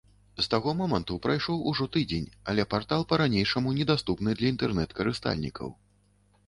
З 0.37 0.45
таго 0.53 0.71
моманту 0.79 1.17
прайшоў 1.25 1.59
ужо 1.71 1.87
тыдзень, 1.97 2.25
але 2.53 2.65
партал 2.73 3.07
па-ранейшаму 3.13 3.75
недаступны 3.83 4.29
для 4.43 4.53
інтэрнэт-карыстальнікаў. 4.57 5.69